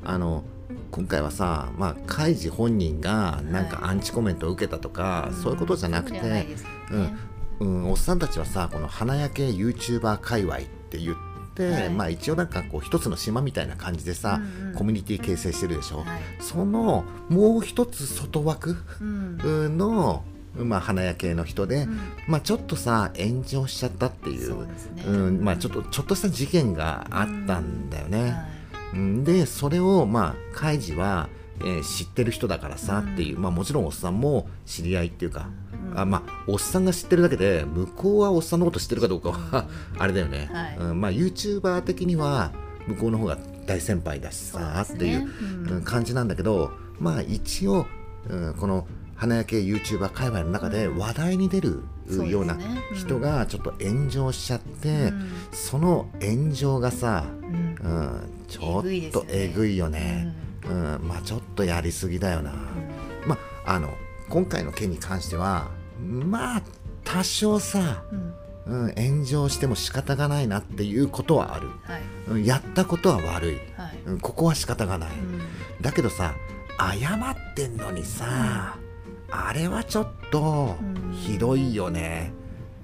[0.04, 0.44] あの
[0.92, 3.90] 今回はさ、まあ、カイジ本人がなんかはい。
[3.92, 5.34] アンチコメントを受けたとか、うん。
[5.34, 11.16] そういうことじゃなくて、そうん、おっさんたちはさこの花焼け YouTuber 界隈って言っ
[11.54, 11.90] て、はい。
[11.90, 14.74] まあ一応なんかこう一つの島みたいな感じでさ、うんうん。
[14.74, 16.06] コミュニティ形成してるでしょ、はい。
[16.40, 19.78] そのもう一つ外枠うん。
[19.78, 20.24] の、
[20.54, 22.00] まあ、花焼けの人で、うん。
[22.28, 25.04] まあちょっとさ炎上しちゃったっていうね。
[25.06, 28.20] うんまあちょっとちょっとした事件があったんだよね。
[28.20, 28.30] はい。
[28.30, 28.51] うん
[29.24, 31.28] でそれをまあカイジは、
[31.60, 33.14] えー知ってる人だからさうん。
[33.14, 35.48] っていう、まあもちろんおっさんも知り合いっていうか、
[35.92, 36.00] うん。
[36.00, 39.66] あまあおっさんが知ってるだけで向こうはおっさんのこと知ってるかどうかは、
[39.98, 40.76] あれだよね、はい。
[40.78, 42.52] うん、まあ YouTuber 的には
[42.86, 47.86] 向こうの方が大先輩だしさ、そうっていう感じなんだけどまあ一応、
[48.28, 51.82] うん、この花焼け YouTuber 界隈の中で話題に出る
[52.28, 52.58] ような
[52.92, 55.30] 人がちょっと炎上しちゃって、うん。
[55.52, 57.76] その炎上がさ、うん。
[57.80, 58.20] うん、
[58.52, 60.34] ちょっとえぐいよね。
[60.66, 62.52] うんまあちょっとやりすぎだよな。
[63.26, 63.94] まああの
[64.28, 66.62] 今回の件に関してはまあ
[67.02, 68.34] 多少さ、うん
[68.64, 71.68] うん、炎上しても仕方がないなっていうことはある。
[71.82, 73.56] はいうんやったことは悪い。
[73.76, 75.10] はいうんここは仕方がない。
[75.10, 75.40] うん
[75.80, 76.34] だけどさ
[76.78, 78.76] 謝ってんのにさ、
[79.30, 82.32] あれはちょっとうんひどいよね。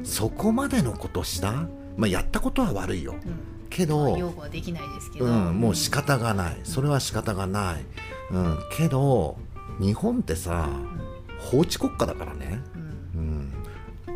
[0.02, 1.68] そこまでのことした？
[1.96, 3.14] まあやったことは悪いよ。
[3.70, 6.56] うんけど、擁護はできないですけど、うん、もう仕方がない。
[6.64, 7.84] それは仕方がない、
[8.32, 9.36] うん、けど
[9.78, 10.68] 日本ってさ
[11.38, 12.60] 法治国家だからね、
[13.14, 13.52] うん。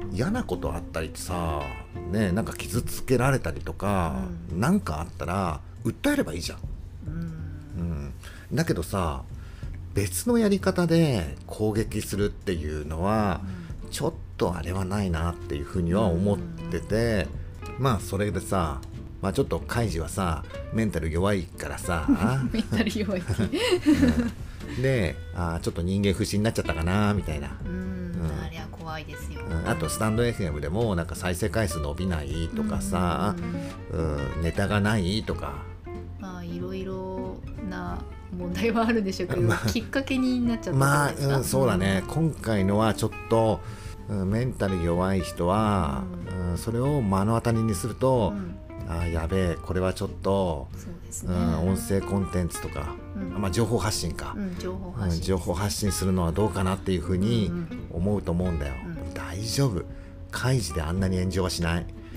[0.01, 1.63] うん、嫌なことあったりさ
[2.11, 4.17] ねなんか傷つけられたりとか、
[4.53, 6.59] なんかあったら訴えればいいじゃん、
[7.07, 7.15] うん。
[8.51, 9.23] うん、だけどさ
[9.95, 13.43] 別のやり方で攻撃するっていうのは、
[13.91, 17.29] ちょっとあれはないなっていうふうには思ってて、
[17.79, 18.81] まあそれでさ
[19.23, 22.07] まあちょっとカイジはさメンタル弱いからさ。
[22.53, 23.33] メンタル弱いって
[24.83, 28.45] であーちょっと人間不信になっちゃったかなみたいな、うん、うん。
[28.45, 29.69] あれは怖いですよ、うん。
[29.69, 33.35] あとスタンド FM でもなんか再生回数伸びないとかさ、
[33.93, 34.43] うん。
[34.43, 35.55] ネタがないとか。
[36.19, 37.37] まあいろいろ
[37.69, 37.99] な
[38.37, 39.69] 問題はあるんでしょうけど、まあ。
[39.69, 43.83] きっかけになっちゃったまあ、うん、そうだね、今回のはちょっと、うん
[44.31, 46.03] メンタル弱い人は、
[46.51, 46.59] うん。
[46.59, 48.57] それを目の当たりにするうと、ん
[48.89, 50.69] あーやべえこれはちょっと、
[51.11, 53.41] そうね、うん、音声コンテンツとか、うん。
[53.41, 59.15] まあ、情報発信か、うん、情報うん発信、情報発信するのはどうかなっていうふうにうんうん思うと思うんだよ、うん。
[59.15, 59.83] 大丈夫。
[60.31, 61.87] 開示であんなに炎上はしない、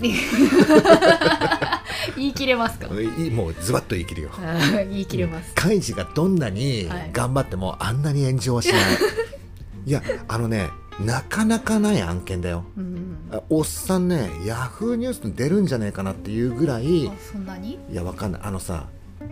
[2.16, 2.86] 言い切れますか？
[2.86, 4.30] いもうズバッと言い切るよ。
[4.88, 7.10] 言い切れます、カイジがどんなにはい。
[7.12, 8.80] 頑張ってもあんなに炎上はしない、
[9.86, 12.64] い、やあのねなかなかない案件だよ。
[12.76, 13.16] うん。
[13.30, 17.78] あおっさんねヤフーニュースに出るんじゃないかなっていうぐらいそんなに？
[17.92, 18.40] やわかんない。
[18.44, 18.86] あのさ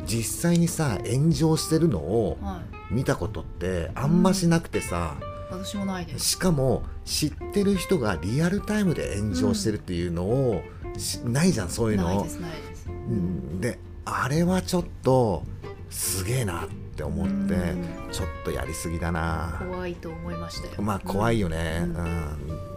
[0.07, 2.75] 実際にさ炎上してるのをはい。
[2.91, 5.17] 見たことってあんましなくてさ、
[5.51, 6.33] 私もないです。
[6.33, 10.63] しかも知ってる人がリアルタイムで炎上してるっていうのを、
[10.99, 12.05] しないじゃんそういうの。
[12.05, 13.61] ないですないです、うん。
[13.61, 15.45] であれはちょっと
[15.89, 19.57] すげえなって思ってうんちょっとやりすぎだな。
[19.59, 20.83] 怖いと思いましたよ。
[20.83, 21.93] まあ怖いよね、ううん。
[21.93, 22.75] ん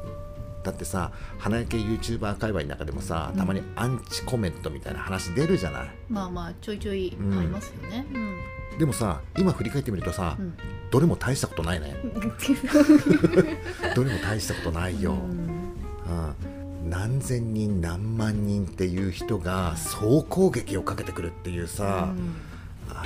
[0.63, 8.05] だってさ花焼け YouTuber 界隈の中でもさたまにアンチコメントみたいな話出るじゃない、まあまあちょいちょいありますよね。
[8.73, 10.57] うん、でもさ今振り返ってみるとさ、うん。
[10.89, 11.95] どれも大したことないね。
[13.95, 15.19] どれも大したことないよ、うん。
[16.81, 22.13] うん、何千人何万人っていう人が総攻撃をかけてくるっていうさ、あ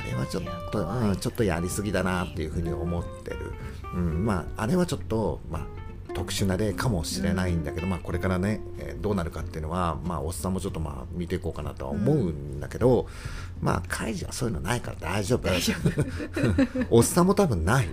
[0.04, 3.52] れはちょっと、うん、ちょっとやりすぎだなっていうふうに思ってる、
[3.94, 13.08] うん、まああれはちょっと、まあ、特殊な例かもしれないんだけど、まあ、これからね、えーどうなるかっていうのは、まあ、おっさんもちょっとまあ見ていこうかなとは思うんだけど、
[13.62, 15.48] まあカイジはそういうのないから大丈夫。
[15.48, 15.72] 大丈
[16.90, 17.88] おっさんも多分ない。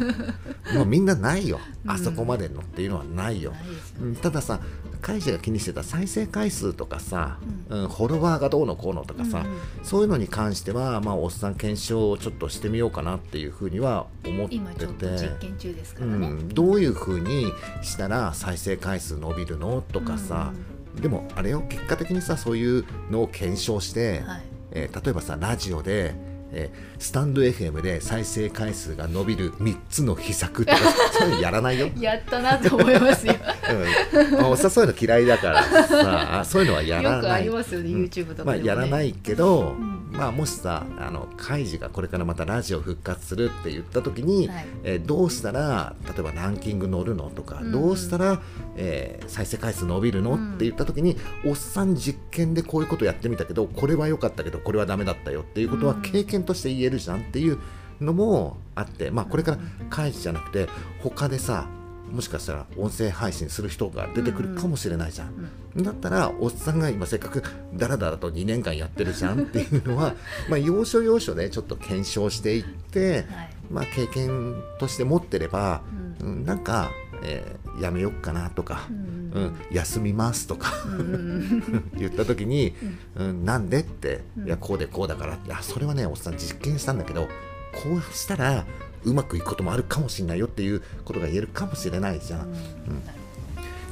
[0.74, 1.60] もうみんなないよ。
[1.86, 3.52] あそこまでのっていうのはないよ、
[4.00, 4.60] うんたださ
[5.02, 7.36] カイジが気にしてた再生回数とかさ、
[7.68, 7.88] うん。
[7.88, 9.58] フォロワーがどうのこうのとかさ、うんうん。
[9.82, 15.06] そういうのに関しては、まあ、おっさん検証をちょっとしてみようかなっていうふうには思ってて。
[15.18, 15.38] 実。
[15.38, 20.54] 験中ですかうらね、ん、どういうふうにしたら再生回数伸びるのとかさ、
[20.98, 21.62] でもあれよ。
[21.68, 26.14] 結果的にさそういうのを検証して、はいえー例えばさラジオで、
[26.52, 30.78] えースタンド FM で再生回数が伸びる3つの秘策とか
[31.12, 31.90] そういうのやらないよ。
[31.98, 33.34] やったなと思いますよ。
[34.32, 37.16] うん、おっさんそういうの嫌いだからさそういうのはやらない。
[37.16, 38.04] よくありますよね、うん。
[38.04, 44.66] YouTube とかでも、まあ、ね、やらないけど、んまあ、もしさあのカイジがこれからまたラジオ復活するって言った時に、はい。
[44.84, 47.72] えーどうしたら例えばランキング乗るのとか、うん。
[47.72, 48.40] どうしたら、
[48.76, 56.02] えー再生回数伸びるの、うんって言った時におっさん実験でこういうことやってみたけどこれは良かったけどこれはダメだったよっていうことはうん。
[56.02, 57.58] 経験として言えるじゃんっていう
[58.00, 59.58] のもあって、まあ、これから
[59.90, 60.68] カイジじゃなくて
[61.02, 61.66] 他でさ
[62.14, 65.50] もしかしたら音声配信する人が出てくるかもしれないじゃん。
[65.82, 67.42] だったらおっさんが今せっかく
[67.74, 70.14] だらだらと2年間やってるじゃんっていうのは
[70.48, 73.50] まあ要所要所でちょっと検証していって、はい。
[73.70, 75.80] まあ、経験として持ってれば、
[76.20, 76.90] ううんなんか、
[77.24, 82.72] えーやめよっかなとか、うんうん休みますとかうんうん 言った時に、
[83.16, 84.46] うんなんでって、うん。
[84.46, 87.26] いやこうでこうだからいやそれはねおっさん実験したんだけど
[87.82, 88.64] こうしたら
[89.04, 92.40] うまくいくこともあるかもしれないよっていうことが言えるかもしれないじゃん。
[92.40, 92.54] うん。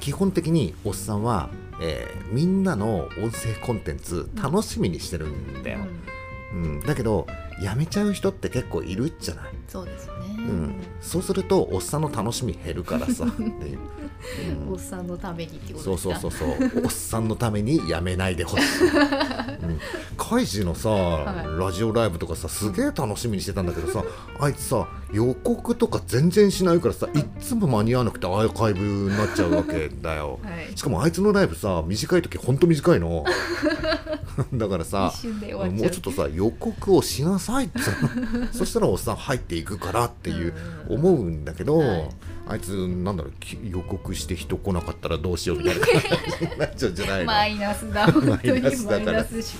[0.00, 5.90] 基本的におっさんは、えーみんなの音声コンテンツ楽しみにしてるんだよ、ほど
[6.54, 6.80] うん。
[6.80, 7.26] だけど
[7.60, 10.74] やめちゃう人って結構いるじゃない、そうですね、うん。
[11.02, 13.26] そうするとおっさんの楽しみ減るからさ。
[13.28, 13.78] っていう、
[14.66, 14.72] うん。
[14.72, 16.20] おっさんのためにってことそうですか？
[16.20, 19.80] そうそうそうおっさんのためにやめないでほしい、 うん、
[20.16, 21.58] カイジのさ、い。
[21.58, 24.04] ラジオライブとかさすげえ楽しみにしてたんだけどさ
[24.40, 30.76] あいつさ予告とか全然しないからさいっつも間に合わなくてアーカイブになっちゃうわけだよ、 はい。
[30.76, 33.24] しかもあいつのライブさ短い時ほんと短いの。
[34.54, 35.12] だからさ
[35.70, 37.90] もうちょっとさ予告をしなさいってさ
[38.52, 40.54] そしたらおっさん入っていくからっていう
[40.88, 40.96] うん。
[40.96, 42.08] 思うんだけど、はい
[42.48, 45.86] あいつなんだろうき予告して人来なかったらどうしようみたいな。
[45.86, 46.00] 感
[46.40, 48.10] じになっちゃうんじゃないのマイナスだ。
[48.10, 49.02] 本当にマイナス思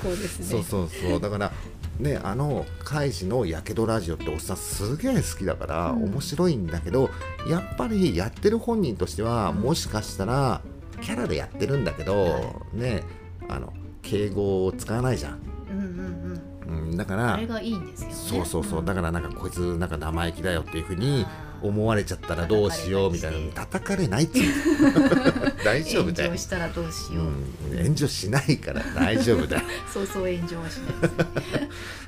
[0.02, 1.20] 考ですねそうそうそう。
[1.20, 1.52] だから
[2.00, 6.04] ねあのカイジのやけどラジオっておっさんすげえ好きだから、うん。
[6.04, 7.10] 面白いんだけど
[7.48, 10.60] やっぱりやってる本人としては、もしかしたら
[11.00, 12.40] キャラでやってるんだけど、は
[12.72, 13.02] ね
[13.48, 15.38] あの敬語を使わないじゃん、
[15.70, 18.14] うんうんうん、だかうんあられがいいんですよね。
[18.14, 24.42] そうそうそう、だかからなんかこいつなんか生意気だよっていうふうにあー思われちゃったらどうしようみたいな叩叩かれないっつう。
[24.42, 26.28] の 大丈夫だよ。
[26.28, 29.62] 炎上、したらどうしよう、うん、炎上しないから大丈夫だよ。
[29.92, 30.76] そうそう炎上はし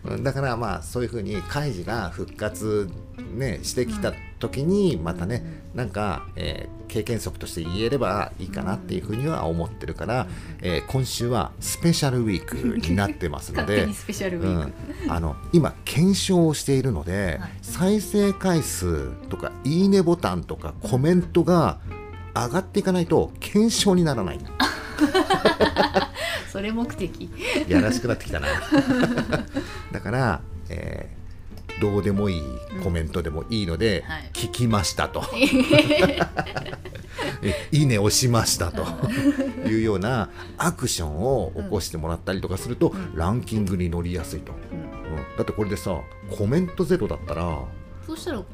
[0.07, 10.29] ない だからまあそういうふうにカイジが復活、ね、してきた時にまたね、なんか、えー経験則として言えればいいかなっていうふうには思ってるから、
[10.61, 13.95] えー今週はスペシャルウィークになってますので 勝手に。
[13.95, 14.73] スペシャルウうん、
[15.09, 17.51] あの今検証をしているので、はい。
[17.63, 21.79] 再生回数とかいいねボタンとかコメントが
[22.35, 24.39] 上がっていかないと検証にならない。
[26.53, 27.29] それ目的。
[27.67, 28.47] やらしくなってきたな。
[29.91, 31.24] だから、えー
[31.81, 32.43] どうでもいい
[32.83, 34.31] コメントでもいいので、はい。
[34.33, 35.23] 聞きましたと。
[37.43, 38.85] えいいね押しましたと。
[39.69, 43.17] いうようなアクションを起こしてもらったりとかすると、うん。
[43.17, 44.79] ランキングに乗りやすいと、うん。
[44.79, 45.37] うん。
[45.37, 46.01] だってこれでさ
[46.37, 47.59] コメントゼロだったら
[48.07, 48.45] そうしたら、ね、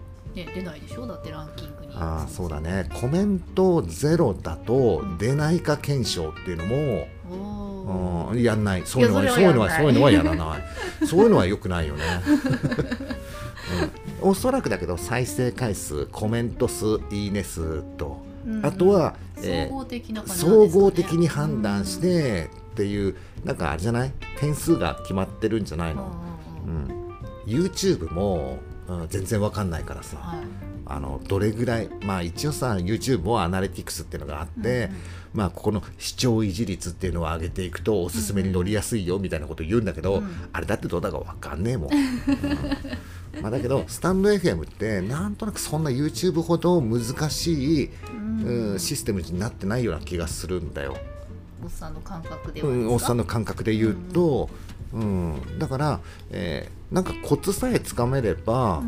[0.55, 1.07] 出ないでしょ？
[1.07, 1.93] だってランキングに。
[1.95, 2.89] ああそうだね。
[3.01, 5.19] コメントゼロだとうん。
[5.19, 8.83] 出ないか検証っていうのも、うん、やんない。
[8.85, 11.07] そういうのはそういうのはそれそういうのははやらない。
[11.07, 12.03] そういうのは良くないよね、
[14.23, 18.67] うん、おそらくだけど再生回数コメント数いいね数と、うん。
[18.67, 20.29] あとは、えー総合的なね。
[20.29, 24.13] 総合的に判断してっていうなんかあれじゃない？
[24.39, 26.13] 点数が決まってるんじゃないうんうんの、
[26.67, 27.57] うんうん。
[27.57, 27.65] うん。
[27.67, 30.39] YouTube も、うん、全然わかんないからさ、はい。
[30.87, 35.01] あのどれぐらいまあ一応さ YouTube もアナリティクスっていうのがあって、うんうん
[35.35, 40.49] まあここの視聴維持率っていうのを上げていくとおすすめに乗りやすいよみたいなこと言うんだけど、うん。
[40.53, 43.43] あれだってどうだかわかんねえもん、うん。
[43.43, 48.73] まあだけどスタンド FM ってなんとなくそんな YouTube ほど難しい、うん。
[48.73, 50.97] うんシステムになってないような気がするんだよ、
[51.63, 54.49] おっさんの感覚ではうん、おっさんのの感覚で言うと、
[54.93, 55.59] うん。
[55.59, 58.83] だから、えーなんかコツさえつかめれば、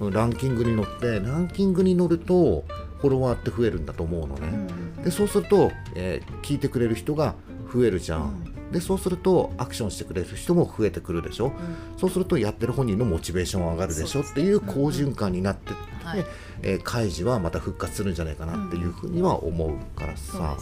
[0.00, 2.64] ランキングに乗ってランキングに乗ると
[3.00, 4.68] フォロワーって増えるんだと思うのね、
[5.04, 7.34] でそうすると、えー聞いてくれる人が
[7.72, 11.52] 増えるじゃん、でそうするとアクションしてくれる人も増えてくるでしょ、
[11.98, 14.20] そうするとやってる本人のモチベーション上がるでしょ。
[14.20, 16.24] っていう好循環になってって、はい。
[16.62, 20.56] えー開示はまた復活するんじゃないかなっていうふうには思うからさ、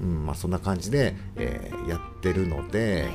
[0.00, 3.12] うんまあ、そんな感じで、えーやってるので、はい。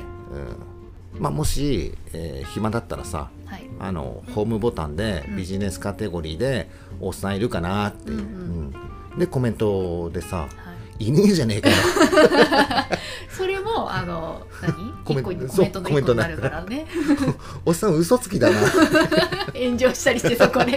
[1.16, 1.22] うん。
[1.22, 3.68] まあ、もし、えー暇だったらさはい。
[3.80, 5.36] あのホームボタンでうん。
[5.36, 8.22] ビジネスカテゴリーでおっさんいるかなっていう、うん。
[8.22, 8.24] う
[8.68, 8.74] ん
[9.18, 10.48] でコメントでさは
[10.98, 11.08] い。
[11.08, 11.76] いねえじゃねえかよ。
[13.30, 14.94] それもあの何？
[15.04, 16.86] コメコメントの一個になるからね。
[17.66, 18.56] おっさん嘘つきだな。
[19.54, 20.74] 炎上したりしてそこで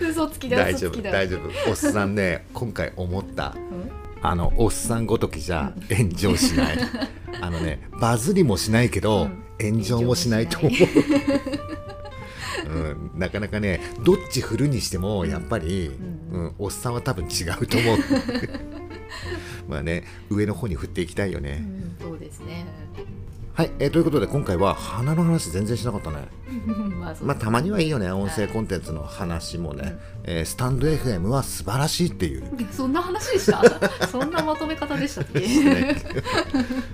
[0.00, 1.70] 嘘つきだ大丈夫大丈夫。
[1.70, 3.54] おっさんね今回思った。
[3.54, 3.90] うん？
[4.22, 6.78] あのおっさんごときじゃ炎上しない。
[7.40, 9.44] あのねバズりもしないけど、うん。
[9.72, 10.72] 炎上もしないと思う
[12.66, 15.90] うん、なかなかねどっち振るにしてもやっぱり、
[16.32, 17.98] ううんおっさんは多分違うと思う。
[19.68, 22.66] まあね上の方に振っていきたいようね、んそうですね。
[23.54, 26.28] はい、えーということで今回は花の話全然しなかったね。
[27.00, 32.44] まあまあたまにはいいよね音声コンテンツの話もね、えースタンド FM は素晴らしいっていう。
[32.70, 34.06] そんな話でした？
[34.06, 35.40] そんなまとめ方でしたっけ？
[35.40, 35.96] ね。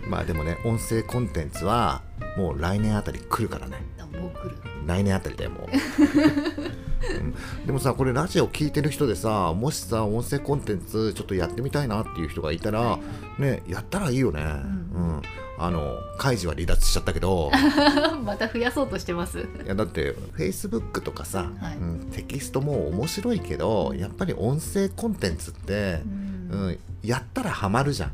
[0.09, 2.03] まあでもね音声コンテンツは
[2.39, 3.83] もう来年あたり来るからね。
[3.99, 5.69] あもう来る来年あたりだよもう、
[7.17, 7.35] うん。
[7.67, 14.45] でもさこれラジオ聞いてる人でさもしさ音声コンテンツちょっとやってみたいなっていう人がいたら、はいねやったらいいよね、ん。
[14.45, 14.51] う
[15.19, 15.23] ん。
[15.57, 17.51] あの開示は離脱しちゃったけど。
[18.25, 19.39] また増やそうとしてます。
[19.39, 21.77] いやだって Facebook とかさ、はい。
[21.77, 26.01] うん、テキストも面白いけどやっぱり音声コンテンツって、
[26.53, 26.61] うん。
[26.67, 28.13] うん、やったらハマるじゃん。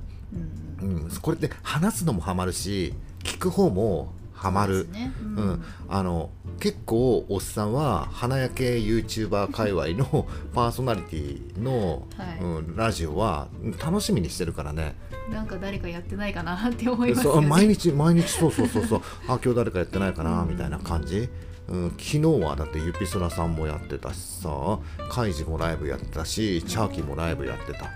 [0.83, 0.89] うん。
[1.05, 4.75] うん、これって話すのもハマるし聞く方もハマる。
[4.75, 5.13] そうですね。
[5.21, 5.51] ううん。
[5.51, 12.39] ん、あの結構おっさんは花焼け YouTuber 界隈の パーソナリティの、はい。
[12.41, 14.97] うん、ラジオはうん楽しみにしてるからね。
[15.31, 17.41] なんか誰かやってないかなって思いますよね。
[17.43, 19.01] そう毎日毎日そうそうそうそう。
[19.29, 21.29] あ今日誰かやってないかなみたいな感じ、
[21.69, 24.79] うん、昨日はだってゆぴそらさんもやってたしさ
[25.11, 27.91] カイジもライブやってたしチャーキーもライブやってた。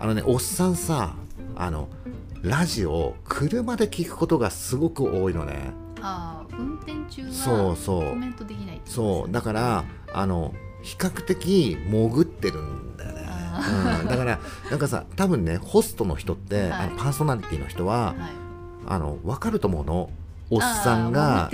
[0.00, 1.14] あのねおっさんさ
[1.56, 1.88] あの
[2.42, 16.72] ラジオ車で聞くことがすごく多いのねああ運転中はそうそうコメントできないそうだからあの比較的潜ってるんだよね、あうん、だからなんかさ多分ねホストの人って、はい。
[16.72, 18.16] あのパーソナリティの人は、はい。
[18.86, 20.10] あの分かると思うの。
[20.52, 21.48] おっさんが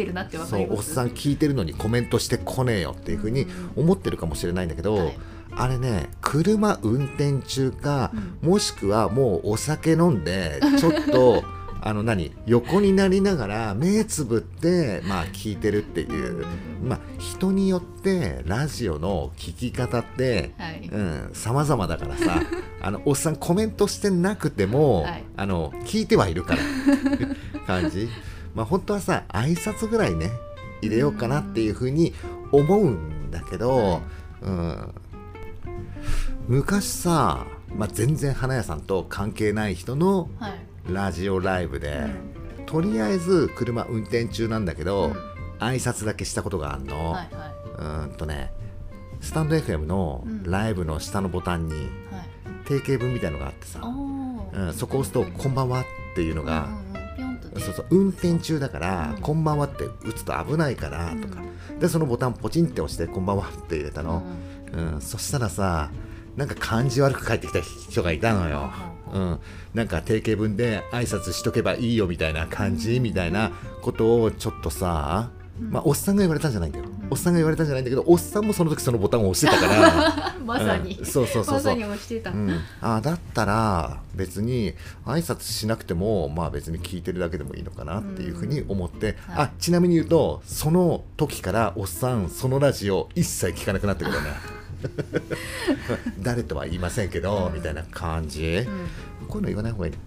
[0.47, 3.83] そうおっさん聞いてるのにコメントしてこねえよっていうふうにうん。
[3.83, 5.19] 思ってるかもしれないんだけど、はい。
[5.51, 11.45] あれね車運転中か、もしくはもうお酒飲んでちょっと
[11.87, 12.33] あの何？
[12.47, 16.45] 横になりながら目つぶってまあ聞いてるっていう、
[16.83, 20.89] まあ人によってラジオの聞き方って、はい。
[20.91, 22.43] うん、様々だからさ。
[22.83, 25.25] あのおっさんコメントしてなくても、はい。
[25.37, 26.63] あの聞いてはいるから。
[27.69, 28.09] 感じ。
[28.57, 30.33] まあ本当はさ挨拶ぐらいね
[30.83, 32.15] 入れようかなっていうふうに
[32.51, 34.01] 思うんだけど、はい。
[34.43, 34.95] うん、
[36.49, 37.47] 昔さ、
[37.77, 42.05] まあ、全然花屋さんと関係ない人のはいラジオライブで、
[42.59, 42.67] うん。
[42.67, 45.13] とりあえず車運転中なんだけど、うん。
[45.59, 48.53] 挨拶だけしたことがあるの、はいはうーんとね
[49.23, 50.43] スタンド FM のうん。
[50.45, 51.75] ライブの下のボタンに
[52.67, 55.85] 定型文みたいのがあってさ、おうん、そこを押すと「こんばんは」っ
[56.15, 56.69] ていうのが、
[57.59, 59.23] そうそう運転中だから、うん。
[59.23, 61.41] こんばんはって打つと危ないからとか、
[61.79, 64.23] でそのボタンポチンって押して「こんばんは」って入れたの、
[64.73, 65.91] うんそしたらさ
[66.37, 68.71] なんか感じ悪く帰ってきた人がいたのよ。
[69.13, 69.39] うん、
[69.75, 73.53] なんか定型文で挨拶しとけばいいよみたいな感じみたいな
[73.83, 75.31] ことをちょっとさ、
[75.61, 81.05] まあ、おっさんが言われたんじゃないんだよ、おっさんが言われたんじゃないんだけどおっさんもその時そのボタンを押してたから まさに、うん。
[81.05, 81.55] そうそうそうそう。
[81.55, 89.47] まさに押してた、うん、あだったら別に挨拶しなくてもまあ別に聞いてるだけでもいいのかなっていうふうに思って、はい。
[89.47, 94.29] あちなみに言うとその時からおっさんそのラジオ一切聞かなくなってくるね
[96.23, 97.55] 誰とは言いませんけど、うん。
[97.55, 98.67] みたいな感じ、
[99.29, 99.99] こういうの言わない方がいいの。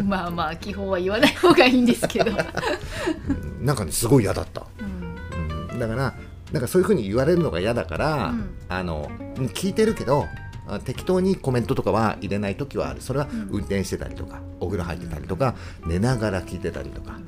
[0.04, 3.64] まあまあ基本は言わない方がいいんですけど、うん。
[3.66, 5.70] なんかねすごい嫌だった、うん。
[5.72, 6.14] うん、だから
[6.52, 8.50] なんかそういうふうに言われるのが嫌だから、うん。
[8.68, 10.26] あのうん聞いてるけど
[10.68, 13.00] あ適当にコメントとかは入れない時はある。
[13.00, 13.40] それはうん。
[13.50, 15.54] 運転してたりとか、お風呂入ってたりとか
[15.86, 17.18] 寝ながら聞いてたりとか、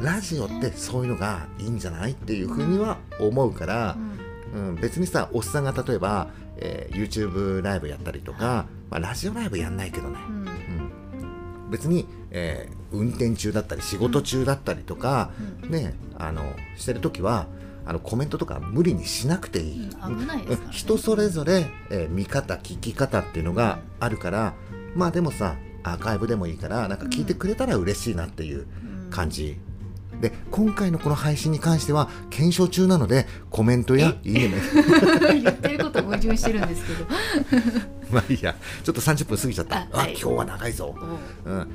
[0.00, 2.12] ラジオってそういうのがいいんじゃない？
[2.12, 3.96] っていうふうには思うから
[4.56, 6.28] う、んうん別にさおっさんが例えば、
[6.58, 10.36] えー YouTube ライブやったりとか、まあ、ラジオライブやんないけどね、うん。
[10.36, 11.70] うん。
[11.70, 15.30] 別に、えー運転中だったり仕事中だったりとか、
[15.62, 15.70] うん。
[15.70, 17.46] ねあのしてる時は
[17.84, 20.44] あのコメントとか無理にしなくていい、うんいね。
[20.70, 24.54] 人それぞれ、えー見方聞き方っていうのがあるから、
[24.94, 28.66] まあでもさアーカイブでもいいからなんか聞いてくれたら嬉しいなっていう
[29.10, 29.58] 感じ、
[30.20, 34.50] で今回のこの配信に関しては検証中なのでコメントやいいね。
[35.42, 37.06] 言ってること矛盾してるんですけど。
[38.10, 38.54] まあいいや。
[38.84, 39.76] ちょっと30分過ぎちゃった。
[39.78, 40.12] あ、あはい。
[40.12, 40.94] 今日は長いぞ、
[41.46, 41.52] おう。
[41.54, 41.68] ん。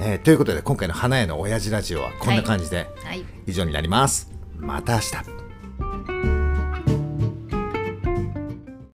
[0.00, 3.24] えーということで今回の花屋の親父ラジオはこんな感じではい。
[3.46, 4.30] 以上になります。
[4.58, 5.47] また明日